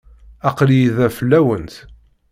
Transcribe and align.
Aql-iyi 0.49 0.89
da 0.97 1.07
fell-awent. 1.17 1.75